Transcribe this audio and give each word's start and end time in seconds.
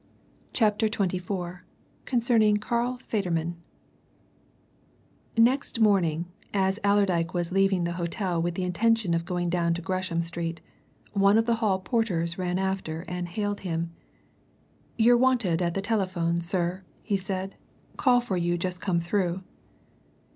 CHAPTER 0.51 0.89
XXIV 0.89 1.59
CONCERNING 2.05 2.57
CARL 2.57 2.97
FEDERMAN 2.97 3.55
Next 5.37 5.79
morning, 5.79 6.25
as 6.55 6.79
Allerdyke 6.83 7.35
was 7.35 7.51
leaving 7.51 7.83
the 7.83 7.91
hotel 8.01 8.41
with 8.41 8.55
the 8.55 8.63
intention 8.63 9.13
of 9.13 9.25
going 9.25 9.47
down 9.51 9.75
to 9.75 9.81
Gresham 9.83 10.23
Street, 10.23 10.59
one 11.13 11.37
of 11.37 11.45
the 11.45 11.57
hall 11.61 11.77
porters 11.77 12.35
ran 12.39 12.57
after 12.57 13.05
and 13.07 13.27
hailed 13.27 13.59
him. 13.59 13.91
"You're 14.97 15.17
wanted 15.17 15.61
at 15.61 15.75
the 15.75 15.81
telephone, 15.81 16.41
sir," 16.41 16.81
he 17.03 17.15
said. 17.15 17.53
"Call 17.95 18.21
for 18.21 18.37
you 18.37 18.57
just 18.57 18.81
come 18.81 18.99
through." 18.99 19.43